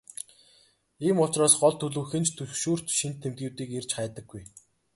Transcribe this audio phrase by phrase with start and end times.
[1.07, 4.43] Ийм учраас гол төлөв хэн ч түгшүүрт шинж тэмдгүүдийг эрж хайдаггүй.